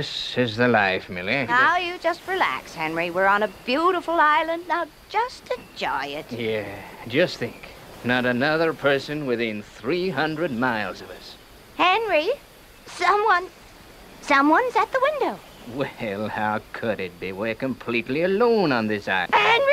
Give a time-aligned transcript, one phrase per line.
[0.00, 1.44] This is the life, Millie.
[1.44, 3.10] Now you just relax, Henry.
[3.10, 4.66] We're on a beautiful island.
[4.66, 6.32] Now just enjoy it.
[6.32, 6.74] Yeah,
[7.06, 7.68] just think.
[8.02, 11.36] Not another person within 300 miles of us.
[11.76, 12.30] Henry,
[12.86, 13.48] someone.
[14.22, 15.38] Someone's at the window.
[15.74, 17.32] Well, how could it be?
[17.32, 19.34] We're completely alone on this island.
[19.34, 19.69] Henry!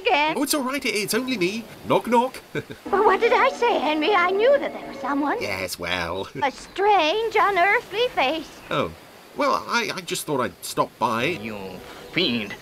[0.00, 0.34] It's again.
[0.36, 0.84] Oh, it's all right.
[0.84, 1.64] It's only me.
[1.88, 2.40] Knock, knock.
[2.90, 4.14] Well, what did I say, Henry?
[4.14, 5.40] I knew that there was someone.
[5.40, 6.28] yes, well.
[6.42, 8.50] A strange, unearthly face.
[8.70, 8.92] Oh.
[9.36, 11.56] Well, I, I just thought I'd stop by You
[12.12, 12.54] fiend.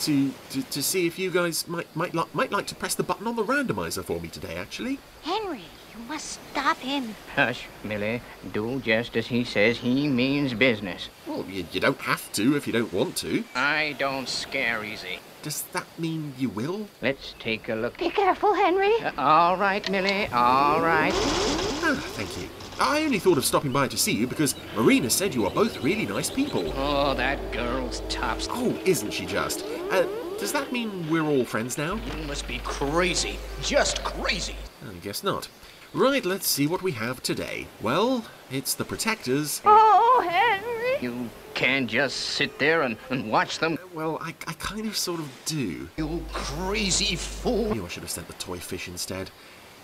[0.00, 3.02] to, to, to see if you guys might might, li- might like to press the
[3.02, 4.98] button on the randomizer for me today, actually.
[5.22, 5.58] Henry,
[5.92, 7.14] you must stop him.
[7.34, 8.22] Hush, Millie.
[8.52, 9.78] Do just as he says.
[9.78, 11.08] He means business.
[11.26, 13.44] Well, you, you don't have to if you don't want to.
[13.54, 15.18] I don't scare easy.
[15.48, 16.86] Does that mean you will?
[17.00, 17.96] Let's take a look.
[17.96, 18.94] Be careful, Henry.
[19.00, 20.26] Uh, all right, Millie.
[20.26, 21.14] All right.
[21.14, 22.50] Ah, thank you.
[22.78, 25.82] I only thought of stopping by to see you because Marina said you are both
[25.82, 26.70] really nice people.
[26.76, 28.46] Oh, that girl's tops.
[28.50, 29.64] Oh, isn't she just?
[29.90, 30.06] Uh,
[30.38, 31.94] does that mean we're all friends now?
[31.94, 33.38] You must be crazy.
[33.62, 34.56] Just crazy.
[34.86, 35.48] I guess not.
[35.94, 37.68] Right, let's see what we have today.
[37.80, 39.62] Well, it's the Protectors.
[39.64, 40.98] Oh, Henry.
[41.00, 43.76] You can't just sit there and, and watch them.
[43.92, 45.88] Well, I, I kind of sort of do.
[45.96, 47.74] You crazy fool.
[47.74, 49.32] Knew I should have sent the toy fish instead.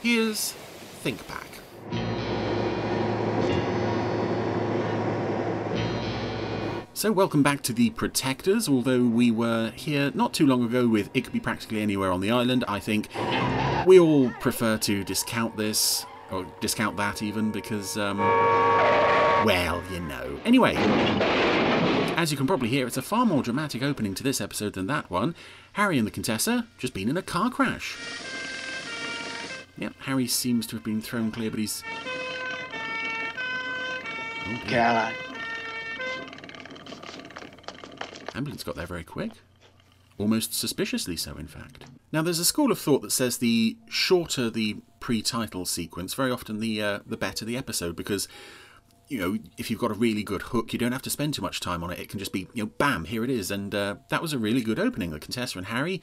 [0.00, 0.52] Here's
[1.02, 1.48] Think Back.
[6.92, 8.68] So, welcome back to the Protectors.
[8.68, 12.20] Although we were here not too long ago with It Could Be Practically Anywhere on
[12.20, 13.08] the Island, I think
[13.84, 20.38] we all prefer to discount this, or discount that even, because, um, well, you know.
[20.44, 20.76] Anyway,
[22.24, 24.86] as you can probably hear, it's a far more dramatic opening to this episode than
[24.86, 25.34] that one.
[25.74, 27.98] Harry and the Contessa just been in a car crash.
[29.76, 31.84] Yep, Harry seems to have been thrown clear, but he's.
[34.46, 34.58] Oh.
[34.66, 35.14] Caroline.
[38.34, 39.32] Ambulance got there very quick.
[40.16, 41.84] Almost suspiciously so, in fact.
[42.10, 46.60] Now, there's a school of thought that says the shorter the pre-title sequence, very often
[46.60, 48.28] the uh, the better the episode, because
[49.08, 51.42] you know if you've got a really good hook, you don't have to spend too
[51.42, 51.98] much time on it.
[51.98, 54.38] It can just be you know, bam, here it is, and uh, that was a
[54.38, 55.10] really good opening.
[55.10, 56.00] The Contessa and Harry,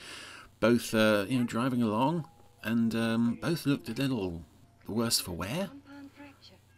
[0.60, 2.28] both uh, you know driving along,
[2.64, 4.44] and um, both looked a little
[4.88, 5.70] worse for wear,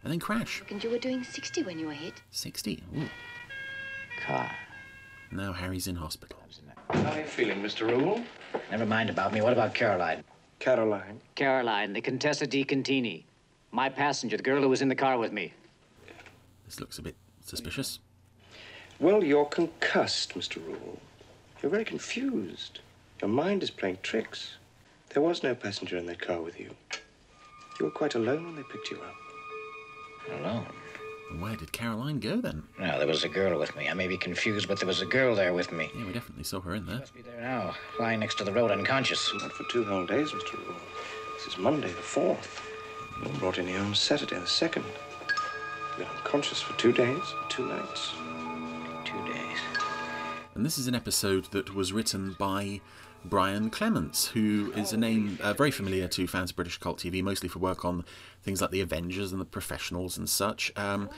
[0.04, 0.64] and then crash.
[0.70, 2.22] And you were doing 60 when you were hit.
[2.32, 2.84] Sixty.
[2.98, 3.10] Ooh.
[4.26, 4.50] Car.
[5.32, 6.38] Now Harry's in hospital.
[6.90, 7.90] How are you feeling, Mr.
[7.90, 8.22] Rule?
[8.70, 9.42] Never mind about me.
[9.42, 10.24] What about Caroline?
[10.60, 11.20] Caroline.
[11.36, 13.24] Caroline, the Contessa di Contini.
[13.72, 15.54] My passenger, the girl who was in the car with me.
[16.66, 18.00] This looks a bit suspicious.
[19.00, 20.66] Well, you're concussed, Mr.
[20.66, 21.00] Rule.
[21.62, 22.80] You're very confused.
[23.22, 24.58] Your mind is playing tricks.
[25.10, 26.72] There was no passenger in that car with you.
[27.80, 30.40] You were quite alone when they picked you up.
[30.40, 30.68] Alone.
[31.40, 32.64] Where did Caroline go then?
[32.80, 33.90] No, there was a girl with me.
[33.90, 35.90] I may be confused, but there was a girl there with me.
[35.96, 37.00] Yeah, we definitely saw her in there.
[37.00, 39.34] Must be there now, lying next to the road, unconscious.
[39.40, 40.54] Not for two whole days, Mr.
[40.54, 40.76] Rule.
[41.36, 42.62] This is Monday, the 4th.
[43.18, 44.84] You were brought in here on Saturday, the 2nd.
[45.98, 48.12] You're unconscious for two days, two nights.
[49.06, 49.58] Two days.
[50.56, 52.82] And this is an episode that was written by
[53.26, 57.24] Brian Clemens, who is a name uh, very familiar to fans of British cult TV,
[57.24, 58.06] mostly for work on
[58.42, 60.72] things like The Avengers and The Professionals and such.
[60.76, 61.10] Um,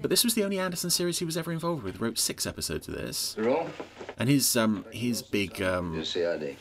[0.00, 2.00] but this was the only Anderson series he was ever involved with.
[2.00, 3.70] Wrote six episodes of this, Rule?
[4.18, 6.56] and his um, his big um, CID.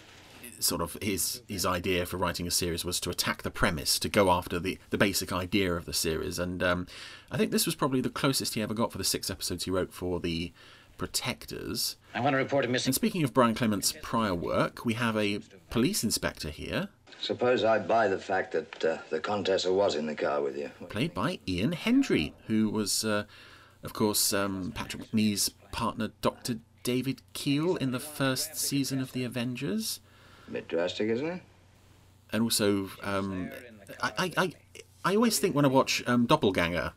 [0.61, 4.09] Sort of his his idea for writing a series was to attack the premise, to
[4.09, 6.87] go after the the basic idea of the series, and um,
[7.31, 9.71] I think this was probably the closest he ever got for the six episodes he
[9.71, 10.51] wrote for the
[10.97, 11.95] Protectors.
[12.13, 12.89] I want to report a missing.
[12.89, 15.39] And speaking of Brian Clemens' prior work, we have a
[15.71, 16.89] police inspector here,
[17.21, 20.71] Suppose I buy the fact that uh, the Contessa was in the car with you.
[20.89, 23.25] played by Ian Hendry, who was, uh,
[23.83, 26.57] of course, um, Patrick Macnee's partner, Dr.
[26.81, 29.99] David Keel, in the first season of The Avengers.
[30.51, 31.41] Bit drastic, isn't it?
[32.31, 33.51] and also um,
[34.01, 34.53] I, I, I,
[35.03, 36.93] I always think when I watch um, Doppelganger,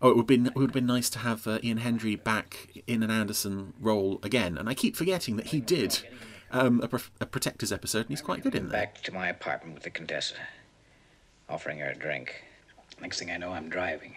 [0.00, 2.68] oh, it would been it would have been nice to have uh, Ian Hendry back
[2.86, 6.00] in an Anderson role again, and I keep forgetting that he did
[6.50, 8.80] um, a, a Protectors episode, and he's quite good in there.
[8.80, 10.36] Back to my apartment with the Contessa,
[11.48, 12.44] offering her a drink.
[13.00, 14.16] Next thing I know, I'm driving.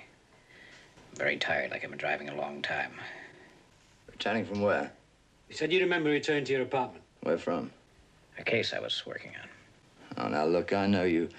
[1.12, 2.94] I'm very tired, like I've been driving a long time.
[4.12, 4.92] Returning from where?
[5.50, 7.04] You said you remember returning to your apartment.
[7.22, 7.72] Where from?
[8.38, 10.26] A case I was working on.
[10.26, 11.30] Oh, now look, I know you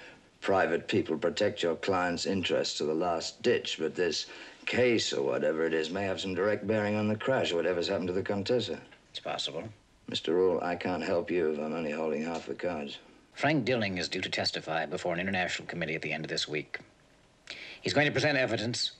[0.41, 4.27] private people protect your clients' interests to the last ditch, but this
[4.67, 7.89] case or whatever it is may have some direct bearing on the crash or whatever's
[7.89, 8.81] happened to the Contessa.
[9.11, 9.65] It's possible.
[10.11, 10.29] Mr.
[10.29, 12.99] Rule, I can't help you if I'm only holding half the cards.
[13.35, 16.49] Frank Dilling is due to testify before an international committee at the end of this
[16.49, 16.79] week.
[17.83, 18.93] He's going to present evidence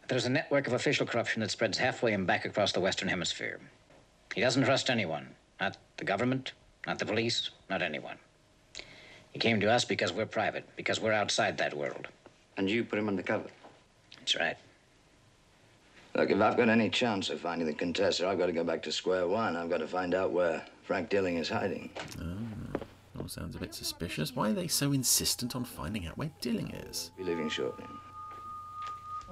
[0.00, 3.08] that There's a network of official corruption that spreads halfway and back across the Western
[3.08, 3.60] Hemisphere.
[4.34, 5.28] He doesn't trust anyone.
[5.60, 6.52] Not the government,
[6.86, 8.16] not the police, not anyone.
[9.32, 12.08] He came to us because we're private, because we're outside that world.
[12.56, 13.48] And you put him undercover?
[14.18, 14.56] That's right.
[16.14, 18.82] Look, if I've got any chance of finding the Contessa, I've got to go back
[18.82, 19.56] to square one.
[19.56, 21.90] I've got to find out where Frank Dilling is hiding.
[23.18, 24.34] All sounds a bit suspicious.
[24.34, 27.12] Why are they so insistent on finding out where Dilling is?
[27.16, 27.84] Be leaving shortly.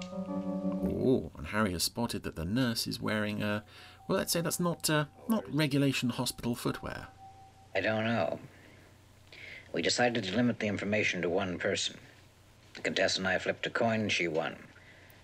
[0.05, 3.65] Oh, and Harry has spotted that the nurse is wearing a.
[4.07, 7.09] Well, let's say that's not uh, not regulation hospital footwear.
[7.79, 8.41] I don't know.
[9.73, 11.97] We decided to limit the information to one person.
[12.75, 14.57] The Contessa and I flipped a coin, and she won.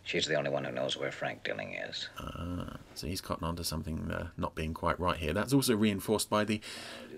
[0.04, 2.08] She's the only one who knows where Frank Dilling is.
[2.16, 5.32] Ah, so he's cotton onto something uh, not being quite right here.
[5.32, 6.60] That's also reinforced by the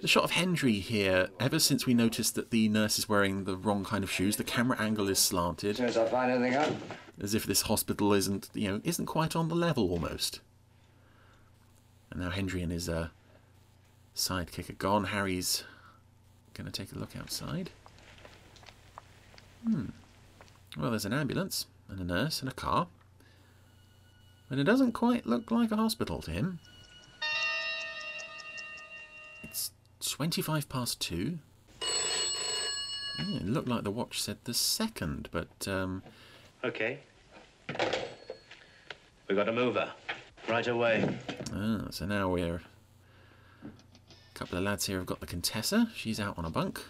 [0.01, 1.29] the shot of Hendry here.
[1.39, 4.45] Ever since we noticed that the nurse is wearing the wrong kind of shoes, the
[4.45, 6.73] camera angle is As slanted, soon as I find anything out,
[7.21, 10.41] as if this hospital isn't, you know, isn't quite on the level almost.
[12.11, 13.09] And now Hendry and his uh,
[14.17, 15.05] sidekick are gone.
[15.05, 15.63] Harry's
[16.55, 17.71] going to take a look outside.
[19.65, 19.87] Hmm.
[20.77, 22.89] Well, there's an ambulance and a nurse and a car.
[24.49, 26.59] But it doesn't quite look like a hospital to him.
[29.43, 29.71] It's
[30.01, 31.39] 25 past two.
[33.19, 36.03] Yeah, it looked like the watch said the second, but um,
[36.65, 36.99] Okay.
[39.29, 39.91] We've got a mover.
[40.49, 41.17] Right away.
[41.53, 42.61] Ah, so now we're.
[44.37, 45.89] Couple of lads here have got the Contessa.
[45.97, 46.85] She's out on a bunk.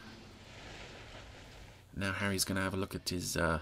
[1.95, 3.61] Now Harry's going to have a look at his uh,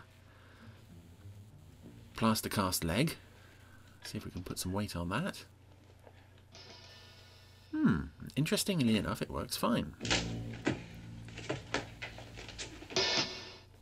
[2.16, 3.16] plaster cast leg.
[4.04, 5.44] See if we can put some weight on that.
[7.72, 8.04] Hmm,
[8.36, 9.92] interestingly enough, it works fine.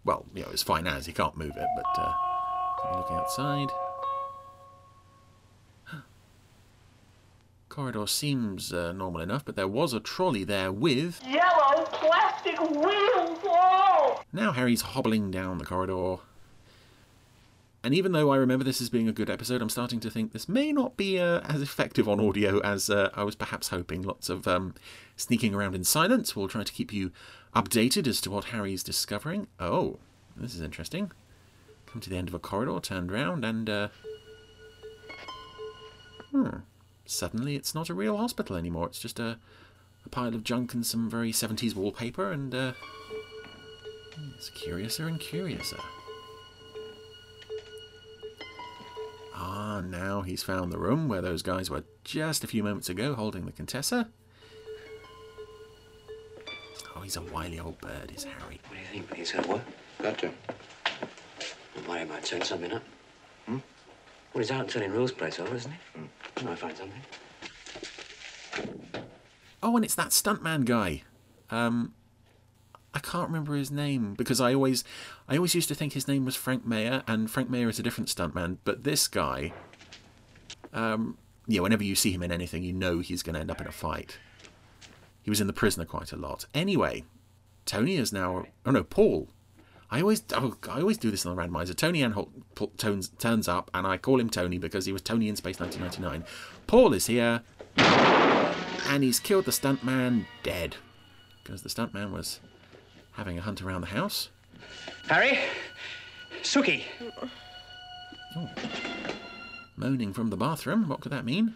[0.05, 2.13] Well, you know, it's fine as he can't move it, but uh,
[2.83, 3.69] have a look outside.
[7.73, 11.23] Corridor seems uh, normal enough, but there was a trolley there with.
[11.27, 13.39] Yellow plastic wheels!
[13.45, 14.23] Oh!
[14.31, 16.19] Now Harry's hobbling down the corridor.
[17.83, 20.33] And even though I remember this as being a good episode, I'm starting to think
[20.33, 24.03] this may not be uh, as effective on audio as uh, I was perhaps hoping.
[24.03, 24.75] Lots of um,
[25.17, 26.37] sneaking around in silence.
[26.37, 27.11] We'll try to keep you
[27.57, 29.47] updated as to what Harry's discovering.
[29.59, 29.99] Oh,
[30.37, 31.11] this is interesting.
[31.87, 33.71] Come to the end of a corridor, turned round, and.
[33.71, 33.89] Uh,
[36.33, 36.49] hmm.
[37.13, 38.87] Suddenly, it's not a real hospital anymore.
[38.87, 39.39] It's just a,
[40.07, 42.55] a pile of junk and some very 70s wallpaper, and.
[42.55, 42.73] Uh,
[44.35, 45.79] it's curiouser and curiouser.
[49.35, 53.15] Ah, now he's found the room where those guys were just a few moments ago
[53.15, 54.09] holding the Contessa.
[56.97, 58.61] Oh, he's a wily old bird, is Harry.
[58.69, 59.15] What do you think?
[59.15, 59.63] He's gonna work?
[60.01, 60.23] Got what?
[60.23, 60.33] Doctor.
[61.77, 62.83] Well, Mario might turn something up.
[63.47, 63.59] Hmm?
[64.33, 65.79] Well, he's out turning Rule's place over, isn't he?
[65.99, 66.07] Hmm.
[66.43, 67.01] He might find something.
[69.63, 71.05] Oh, and it's that stuntman guy.
[71.51, 71.95] Um,
[72.93, 74.83] I can't remember his name because I always,
[75.29, 77.83] I always used to think his name was Frank Mayer, and Frank Mayer is a
[77.85, 78.57] different stuntman.
[78.65, 79.53] But this guy,
[80.73, 81.17] um,
[81.47, 83.69] yeah, whenever you see him in anything, you know he's going to end up in
[83.69, 84.19] a fight.
[85.23, 86.47] He was in the prisoner quite a lot.
[86.53, 87.05] Anyway,
[87.67, 88.47] Tony is now.
[88.67, 89.29] Oh no, Paul.
[89.93, 91.77] I always, oh, I always do this on the randomizer.
[91.77, 92.31] Tony Anholt
[92.79, 96.27] turns, turns up, and I call him Tony because he was Tony in Space 1999.
[96.67, 97.43] Paul is here,
[97.77, 100.77] and he's killed the stuntman dead
[101.45, 102.41] because the stuntman was
[103.13, 104.31] having a hunt around the house.
[105.09, 105.39] Harry?
[106.41, 106.85] Suki!
[108.35, 108.49] Oh.
[109.77, 110.89] Moaning from the bathroom.
[110.89, 111.53] What could that mean?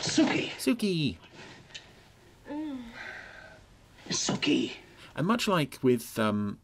[0.00, 0.48] Suki!
[0.52, 1.18] Suki!
[4.10, 4.72] Suki!
[5.14, 6.58] And much like with um,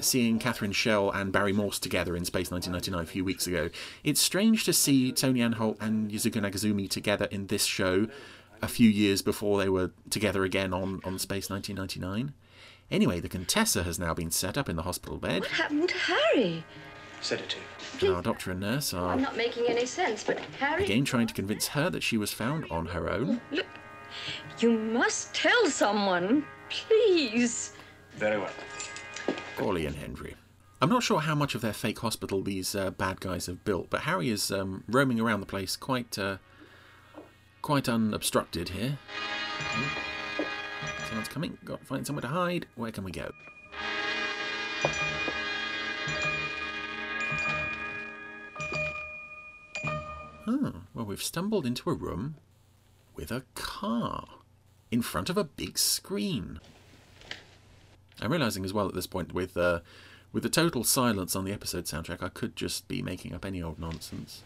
[0.00, 3.68] seeing Catherine Schell and Barry Morse together in Space 1999 a few weeks ago,
[4.04, 8.06] it's strange to see Tony Anholt and Yasuko Nagazumi together in this show
[8.62, 12.32] a few years before they were together again on, on Space 1999.
[12.90, 15.94] Anyway, the Contessa has now been set up in the hospital bed, What happened to
[15.96, 16.64] Harry?
[17.20, 17.60] Sedative.
[18.00, 20.84] and our doctor and nurse I'm not making any sense, but Harry.
[20.84, 23.40] again trying to convince her that she was found on her own.
[23.50, 23.66] Look,
[24.62, 27.72] you must tell someone, please.
[28.12, 28.50] Very well.
[29.60, 30.34] Orley and Hendry.
[30.80, 33.90] I'm not sure how much of their fake hospital these uh, bad guys have built,
[33.90, 36.36] but Harry is um, roaming around the place quite, uh,
[37.62, 38.98] quite unobstructed here.
[39.60, 40.08] Oh.
[41.08, 41.58] Someone's coming.
[41.64, 42.66] Got to find somewhere to hide.
[42.76, 43.32] Where can we go?
[50.46, 52.36] Oh, well, we've stumbled into a room
[53.16, 54.37] with a car
[54.90, 56.60] in front of a big screen.
[58.20, 59.80] I'm realizing as well at this point with uh,
[60.32, 63.62] With the total silence on the episode soundtrack, I could just be making up any
[63.62, 64.42] old nonsense.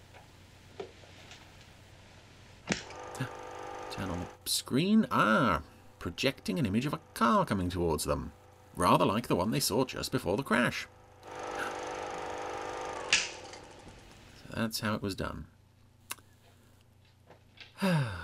[3.90, 5.06] Turn on the screen.
[5.10, 5.62] Ah,
[5.98, 8.32] projecting an image of a car coming towards them.
[8.76, 10.86] Rather like the one they saw just before the crash.
[13.10, 15.46] So that's how it was done.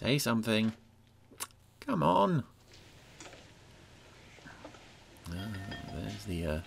[0.00, 0.72] Say something.
[1.80, 2.44] Come on.
[5.28, 5.34] Ah,
[5.94, 6.60] there's the uh,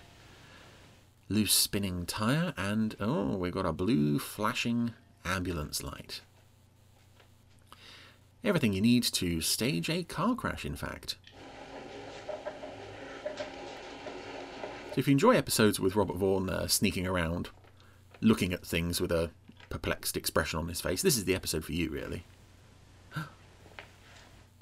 [1.28, 6.20] loose spinning tyre, and oh, we've got a blue flashing ambulance light.
[8.44, 11.16] Everything you need to stage a car crash, in fact.
[14.92, 17.48] So if you enjoy episodes with Robert Vaughn uh, sneaking around,
[18.20, 19.32] looking at things with a
[19.70, 22.22] perplexed expression on his face, this is the episode for you, really.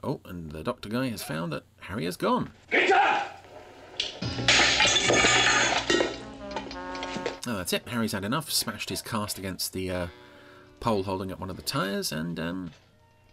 [0.05, 2.51] Oh, and the doctor guy has found that Harry has gone.
[2.71, 3.23] Peter!
[7.45, 7.87] Oh, that's it.
[7.89, 8.51] Harry's had enough.
[8.51, 10.07] Smashed his cast against the uh,
[10.81, 12.71] pole holding up one of the tyres, and um,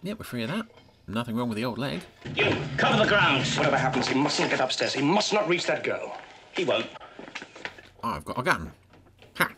[0.03, 0.65] yeah, we're free of that.
[1.07, 2.01] Nothing wrong with the old leg.
[2.35, 3.45] You, cover the ground.
[3.47, 4.93] Whatever happens, he mustn't get upstairs.
[4.93, 6.15] He must not reach that girl.
[6.55, 6.88] He won't.
[8.03, 8.71] Oh, I've got a gun.
[9.38, 9.51] Ha!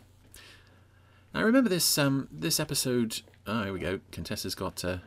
[1.34, 3.20] Now remember this um, this episode.
[3.46, 4.00] Oh, here we go.
[4.12, 4.98] Contessa's got uh,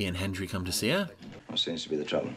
[0.00, 1.08] Ian Hendry come to see her.
[1.46, 2.30] What seems to be the trouble?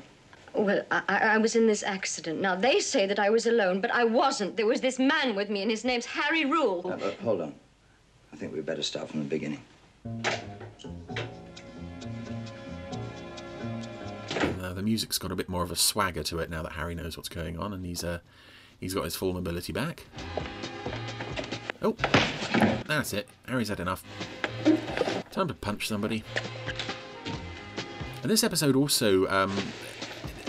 [0.53, 2.39] Well, I, I I was in this accident.
[2.41, 4.57] Now, they say that I was alone, but I wasn't.
[4.57, 6.81] There was this man with me, and his name's Harry Rule.
[6.85, 7.53] Uh, but hold on.
[8.33, 9.61] I think we'd better start from the beginning.
[14.61, 16.95] Uh, the music's got a bit more of a swagger to it now that Harry
[16.95, 18.19] knows what's going on, and he's uh,
[18.79, 20.05] he's got his full mobility back.
[21.81, 21.95] Oh,
[22.85, 23.29] that's it.
[23.47, 24.03] Harry's had enough.
[25.31, 26.23] Time to punch somebody.
[28.27, 29.55] And this episode also, um,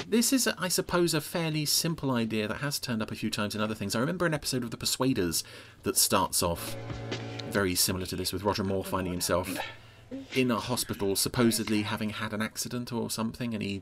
[0.08, 3.54] this is, I suppose, a fairly simple idea that has turned up a few times
[3.54, 3.94] in other things.
[3.94, 5.44] I remember an episode of The Persuaders
[5.84, 6.74] that starts off
[7.52, 9.56] very similar to this, with Roger Moore finding himself
[10.34, 13.80] in a hospital, supposedly having had an accident or something, and he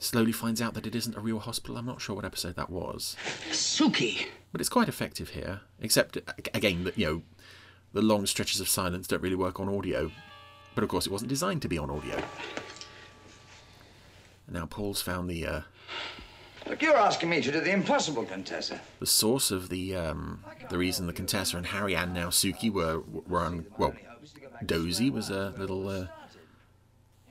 [0.00, 1.76] slowly finds out that it isn't a real hospital.
[1.76, 3.16] I'm not sure what episode that was.
[3.50, 4.28] Suki.
[4.50, 6.16] But it's quite effective here, except
[6.54, 7.22] again that you know
[7.92, 10.10] the long stretches of silence don't really work on audio.
[10.74, 12.22] But of course, it wasn't designed to be on audio.
[14.48, 15.60] Now Paul's found the uh,
[16.68, 18.80] Look, you're asking me to do the impossible, Contessa.
[19.00, 23.00] the source of the um, the reason the Contessa and Harry and now Suki were
[23.26, 23.94] were on well,
[24.64, 26.06] Dozy was a little uh,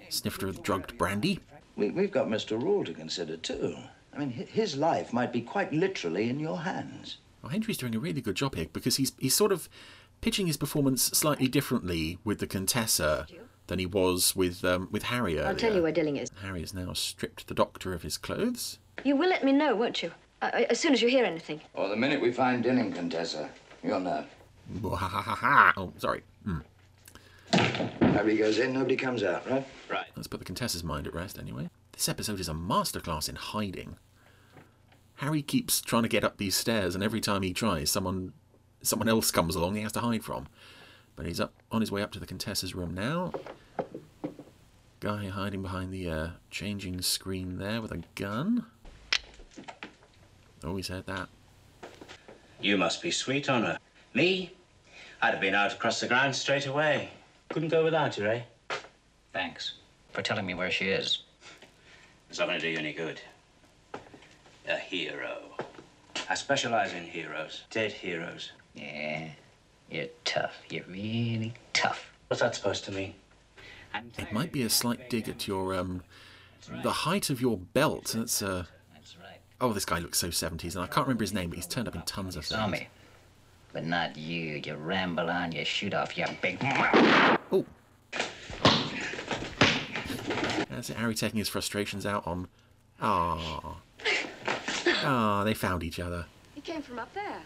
[0.10, 1.40] snifter of drugged brandy.
[1.76, 2.62] We, we've got Mr.
[2.62, 3.78] Rule to consider, too.
[4.14, 7.18] I mean, his life might be quite literally in your hands.
[7.42, 9.70] Well, Henry's doing a really good job here because he's he's sort of
[10.22, 13.28] pitching his performance slightly differently with the Contessa
[13.68, 15.50] than he was with um, with Harry earlier.
[15.50, 16.30] I'll tell you where Dilling is.
[16.42, 18.80] Harry has now stripped the Doctor of his clothes.
[19.04, 20.12] You will let me know, won't you?
[20.42, 21.62] Uh, as soon as you hear anything.
[21.74, 23.50] Or the minute we find Dilling, Contessa,
[23.84, 24.26] you'll know.
[25.78, 26.24] Oh, sorry.
[26.44, 26.60] Hmm.
[27.54, 29.66] Harry goes in, nobody comes out, right?
[29.90, 30.06] Right.
[30.16, 31.70] Let's put the Contessa's mind at rest anyway.
[31.92, 33.98] This episode is a masterclass in hiding.
[35.16, 38.34] Harry keeps trying to get up these stairs, and every time he tries, someone
[38.82, 40.48] someone else comes along he has to hide from.
[41.16, 43.32] But he's up on his way up to the Contessa's room now.
[45.00, 48.66] Guy hiding behind the uh, changing screen there with a gun.
[50.64, 51.28] Oh, he's heard that.
[52.62, 53.80] You must be sweet on her.
[54.14, 54.54] Me?
[55.22, 57.10] I'd have been out across the ground straight away.
[57.50, 58.42] Couldn't go without you, eh?
[59.34, 59.74] Thanks
[60.12, 61.24] for telling me where she is.
[62.30, 63.20] It's not going to do you any good.
[64.68, 65.40] A hero.
[66.30, 68.52] I specialize in heroes, dead heroes.
[68.74, 69.30] Yeah,
[69.90, 70.54] you're tough.
[70.70, 72.12] You're really tough.
[72.28, 73.14] What's that supposed to mean?
[74.18, 76.04] It might be a slight dig at your um,
[76.82, 78.14] the height of your belt.
[78.18, 78.64] That's uh,
[78.94, 79.40] That's right.
[79.60, 81.88] oh, this guy looks so 70s, and I can't remember his name, but he's turned
[81.90, 82.72] up in tons of Saw things.
[82.72, 82.88] me.
[83.74, 84.62] But not you.
[84.66, 86.62] You ramble on, you shoot off, your big.
[86.64, 87.40] mouth.
[87.52, 87.66] Oh.
[90.70, 92.48] That's it, Harry taking his frustrations out on.
[93.02, 93.76] Ah.
[95.04, 96.26] Ah, they found each other.
[96.56, 97.42] He came from up there.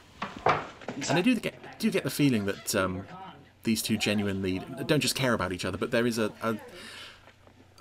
[1.09, 3.05] And I do get do get the feeling that um,
[3.63, 6.57] these two genuinely don't just care about each other, but there is a, a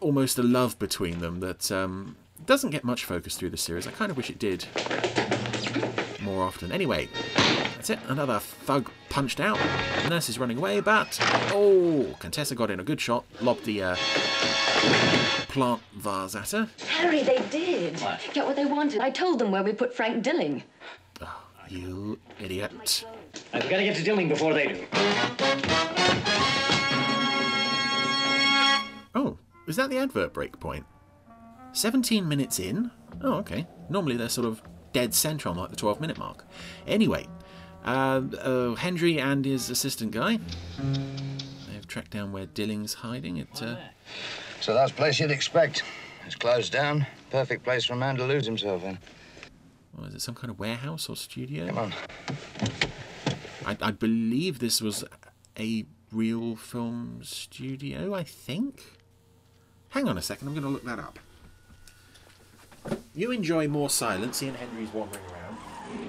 [0.01, 3.87] almost a love between them that um, doesn't get much focus through the series.
[3.87, 4.67] I kind of wish it did
[6.21, 6.73] more often.
[6.73, 7.09] Anyway,
[7.75, 7.99] that's it.
[8.09, 9.59] Another thug punched out.
[10.03, 11.19] The Nurse is running away, but
[11.53, 13.97] oh, Contessa got in a good shot, lobbed the uh,
[15.49, 16.69] plant vase at her.
[16.89, 18.01] Harry, they did.
[18.01, 18.21] What?
[18.33, 19.01] Get what they wanted.
[19.01, 20.65] I told them where we put Frank Dilling.
[21.69, 23.05] You idiot.
[23.53, 24.87] I've got to get to Dilling before they do.
[29.15, 30.85] Oh, is that the advert break point?
[31.73, 32.91] 17 minutes in.
[33.23, 33.67] Oh, okay.
[33.89, 36.45] Normally they're sort of dead centre on like the 12 minute mark.
[36.87, 37.27] Anyway,
[37.85, 40.39] uh, uh, Hendry and his assistant guy.
[41.69, 43.39] They've tracked down where Dilling's hiding.
[43.39, 43.77] It, uh,
[44.61, 45.83] So that's a place you'd expect.
[46.27, 47.07] It's closed down.
[47.31, 48.99] Perfect place for a man to lose himself in.
[49.97, 51.67] What is it, some kind of warehouse or studio?
[51.69, 51.93] Come on.
[53.67, 55.05] I, I believe this was
[55.59, 58.83] a real film studio, I think.
[59.91, 61.19] Hang on a second, I'm going to look that up.
[63.15, 65.57] You enjoy more silence, seeing Henry's wandering around.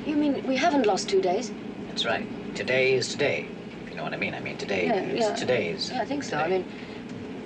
[0.06, 1.52] You mean we haven't lost two days?
[1.88, 2.28] That's right.
[2.56, 3.48] Today is today.
[3.84, 4.34] If you know what I mean.
[4.34, 5.36] I mean, today Yeah, is yeah.
[5.36, 5.92] today's.
[5.92, 6.38] Yeah, I think so.
[6.38, 6.66] I mean,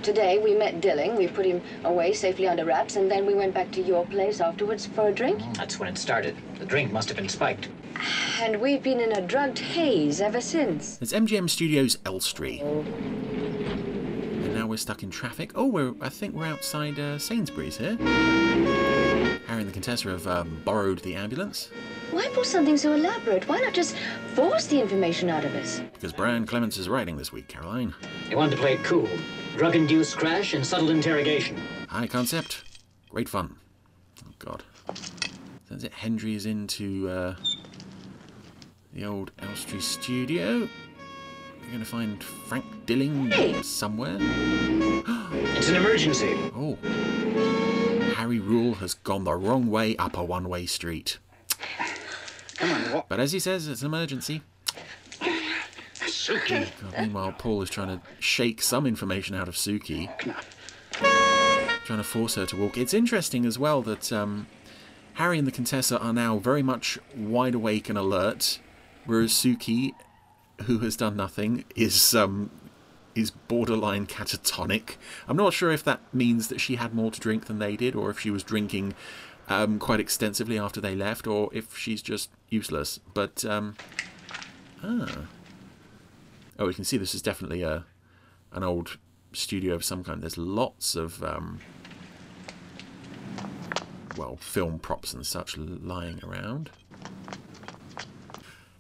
[0.04, 1.16] today we met Dilling.
[1.16, 4.40] We put him away safely under wraps, and then we went back to your place
[4.42, 5.42] afterwards for a drink.
[5.56, 6.36] That's when it started.
[6.60, 7.70] The drink must have been spiked.
[8.42, 10.98] And we've been in a drugged haze ever since.
[11.02, 12.60] It's MGM Studios Elstree.
[12.62, 15.52] And now we're stuck in traffic.
[15.56, 17.98] Oh, we're I think we're outside uh, Sainsbury's here.
[19.48, 21.70] Harry and the Contessa have um, borrowed the ambulance
[22.12, 23.48] Why pull something so elaborate?
[23.48, 23.96] Why not just
[24.36, 25.82] force the information out of us?
[25.94, 27.94] because Brian Clemens is writing this week, Caroline.
[28.30, 29.10] They wanted to play it cool.
[29.60, 31.58] Drug-induced crash and subtle interrogation.
[31.90, 32.64] High concept,
[33.10, 33.58] great fun.
[34.26, 34.64] Oh God.
[35.70, 35.92] It.
[35.92, 37.36] Hendry is into uh,
[38.94, 40.60] the old Elstree studio.
[41.62, 44.18] We're gonna find Frank Dilling somewhere.
[45.58, 46.38] It's an emergency.
[46.56, 46.78] Oh.
[48.16, 51.18] Harry Rule has gone the wrong way up a one-way street.
[52.56, 53.10] Come on, what?
[53.10, 54.42] But as he says, it's an emergency.
[56.30, 56.68] Suki.
[57.00, 60.10] Meanwhile, Paul is trying to shake some information out of Suki.
[61.86, 62.78] Trying to force her to walk.
[62.78, 64.48] It's interesting as well that um,
[65.14, 68.60] Harry and the Contessa are now very much wide awake and alert,
[69.06, 69.94] whereas Suki,
[70.66, 72.52] who has done nothing, is um,
[73.16, 74.98] is borderline catatonic.
[75.28, 77.96] I'm not sure if that means that she had more to drink than they did,
[77.96, 78.94] or if she was drinking
[79.48, 83.00] um, quite extensively after they left, or if she's just useless.
[83.16, 83.76] But um,
[84.84, 85.26] ah.
[86.60, 87.86] Oh, you can see this is definitely a
[88.52, 88.98] an old
[89.32, 90.22] studio of some kind.
[90.22, 91.60] There's lots of um,
[94.18, 96.72] well, film props and such lying around.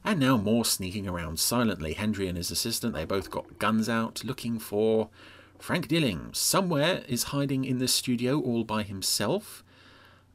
[0.04, 1.94] And now more sneaking around silently.
[1.94, 5.10] Hendry and his assistant, they both got guns out, looking for
[5.58, 6.32] Frank Dilling.
[6.34, 9.64] Somewhere is hiding in this studio all by himself.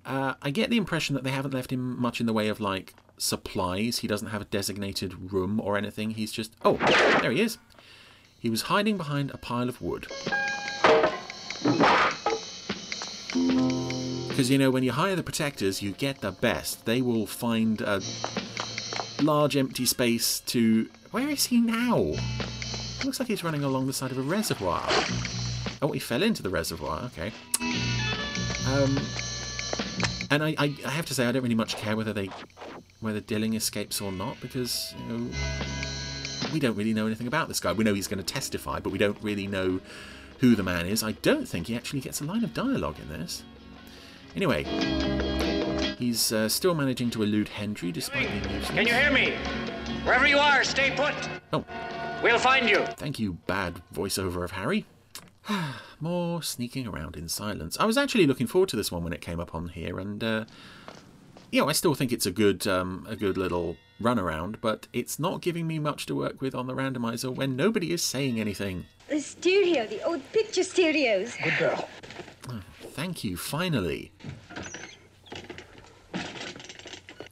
[0.07, 2.61] Uh, I get the impression that they haven't left him much in the way of
[2.61, 3.99] like supplies.
[3.99, 6.11] He doesn't have a designated room or anything.
[6.11, 6.77] He's just oh,
[7.21, 7.59] there he is.
[8.39, 10.07] He was hiding behind a pile of wood.
[14.29, 16.85] Because you know, when you hire the protectors, you get the best.
[16.87, 18.03] They will find a
[19.23, 20.89] large empty space to.
[21.11, 22.15] Where is he now?
[23.05, 24.87] Looks like he's running along the side of a reservoir.
[25.81, 27.05] Oh, he fell into the reservoir.
[27.05, 27.33] Okay.
[28.67, 28.99] Um,
[30.31, 32.31] and I, I, I have to say, I don't really much care whether they,
[33.01, 35.31] whether Dilling escapes or not, because you know,
[36.53, 37.73] we don't really know anything about this guy.
[37.73, 39.81] We know he's going to testify, but we don't really know
[40.39, 41.03] who the man is.
[41.03, 43.43] I don't think he actually gets a line of dialogue in this.
[44.37, 44.65] Anyway,
[45.99, 48.71] he's uh, still managing to elude Hendry despite being useless.
[48.71, 49.35] Can you hear me?
[50.05, 51.15] Wherever you are, stay put.
[51.53, 51.65] Oh,
[52.23, 52.85] We'll find you.
[52.97, 54.87] thank you, bad voiceover of Harry.
[56.01, 57.77] More sneaking around in silence.
[57.79, 60.25] I was actually looking forward to this one when it came up on here, and
[60.25, 60.45] uh,
[61.55, 65.21] you know, I still think it's a good, um, a good little runaround, but it's
[65.21, 68.87] not giving me much to work with on the randomizer when nobody is saying anything.
[69.09, 71.37] The studio, the old picture studios.
[71.41, 71.89] Good girl.
[72.81, 74.11] Thank you, finally.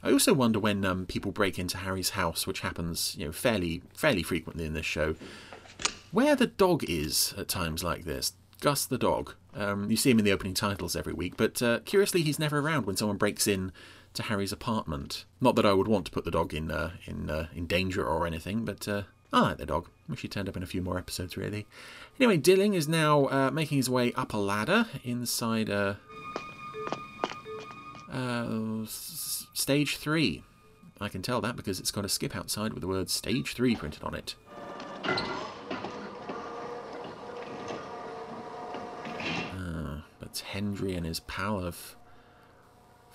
[0.01, 3.81] I also wonder when um, people break into Harry's house, which happens, you know, fairly
[3.93, 5.15] fairly frequently in this show,
[6.11, 8.31] where the dog is at times like this.
[8.61, 9.33] Gus the dog.
[9.53, 12.59] Um, you see him in the opening titles every week, but uh, curiously, he's never
[12.59, 13.73] around when someone breaks in
[14.13, 15.25] to Harry's apartment.
[15.41, 18.05] Not that I would want to put the dog in uh, in uh, in danger
[18.05, 19.89] or anything, but uh, I like the dog.
[20.07, 21.65] Wish he turned up in a few more episodes, really.
[22.19, 25.95] Anyway, Dilling is now uh, making his way up a ladder inside uh,
[28.11, 30.43] uh, stage three.
[31.01, 33.75] I can tell that because it's got a skip outside with the word stage three
[33.75, 34.35] printed on it.
[39.57, 41.95] Uh, but Hendry and his pal have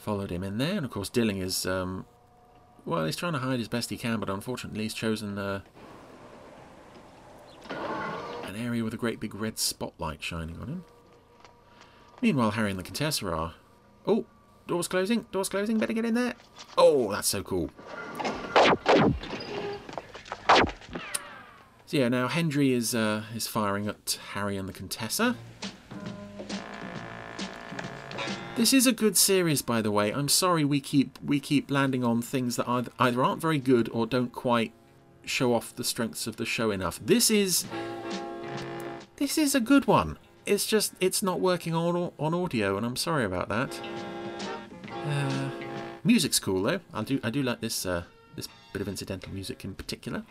[0.08, 2.06] followed him in there, and of course Dilling is, um,
[2.86, 5.60] well, he's trying to hide as best he can, but unfortunately he's chosen uh,
[8.44, 10.84] an area with a great big red spotlight shining on him.
[12.22, 13.52] Meanwhile, Harry and the Contessa are.
[14.06, 14.24] Oh,
[14.66, 16.32] doors closing, doors closing, better get in there.
[16.78, 17.68] Oh, that's so cool.
[21.84, 25.36] So yeah, now Hendry is uh, is firing at Harry and the Contessa.
[28.58, 30.10] This is a good series, by the way.
[30.10, 34.04] I'm sorry we keep we keep landing on things that either, aren't very good or
[34.04, 34.72] don't quite
[35.24, 36.98] show off the strengths of the show enough.
[37.04, 37.66] This is
[39.16, 40.18] this is a good one.
[40.44, 43.80] It's just it's not working on on audio, and I'm sorry about that.
[44.92, 45.50] Uh,
[46.02, 46.80] music's cool though.
[46.92, 48.02] I do I do like this uh,
[48.34, 50.24] this bit of incidental music in particular.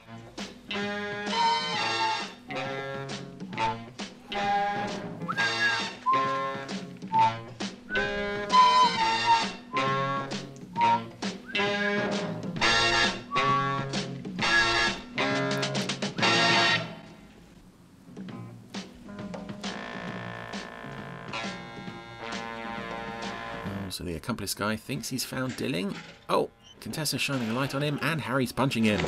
[23.98, 25.96] So the accomplice guy thinks he's found Dilling.
[26.30, 29.04] Oh, Contessa's shining a light on him, and Harry's punching him.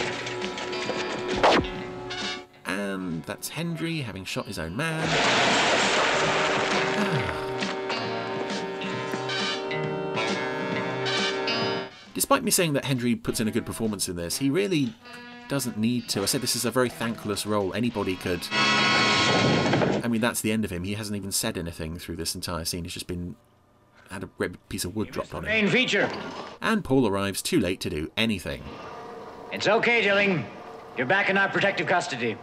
[2.66, 5.08] And that's Hendry having shot his own man.
[12.16, 14.96] Despite me saying that Hendry puts in a good performance in this, he really
[15.50, 16.24] doesn't need to.
[16.24, 17.76] I said this is a very thankless role.
[17.76, 18.42] Anybody could.
[18.52, 20.84] I mean, that's the end of him.
[20.84, 22.86] He hasn't even said anything through this entire scene.
[22.86, 23.36] He's just been
[24.10, 24.28] had a
[24.70, 25.50] piece of wood dropped on him.
[25.50, 26.10] Main feature.
[26.62, 28.64] And Paul arrives too late to do anything.
[29.52, 30.46] It's okay, Dilling.
[30.96, 32.38] You're back in our protective custody.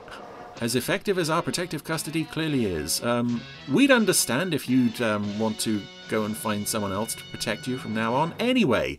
[0.60, 5.60] As effective as our protective custody clearly is, um, we'd understand if you'd um, want
[5.60, 8.34] to go and find someone else to protect you from now on.
[8.38, 8.98] Anyway,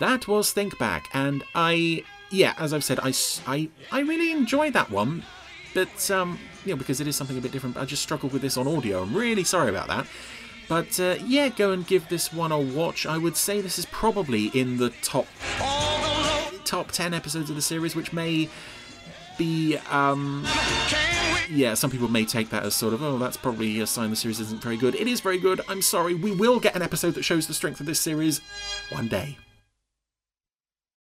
[0.00, 3.12] that was Think Back, and I, yeah, as I've said, I,
[3.46, 5.22] I, I really enjoyed that one,
[5.74, 8.40] but, um, you know, because it is something a bit different, I just struggled with
[8.40, 9.02] this on audio.
[9.02, 10.06] I'm really sorry about that.
[10.68, 13.06] But uh, yeah, go and give this one a watch.
[13.06, 15.26] I would say this is probably in the top
[16.64, 18.48] top 10 episodes of the series, which may
[19.38, 19.76] be.
[19.90, 20.44] Um,
[21.50, 24.16] yeah, some people may take that as sort of, oh, that's probably a sign the
[24.16, 24.94] series isn't very good.
[24.96, 25.60] It is very good.
[25.68, 26.14] I'm sorry.
[26.14, 28.40] We will get an episode that shows the strength of this series
[28.90, 29.38] one day.